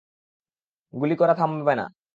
[0.93, 1.85] গুলি করা থামাবে না!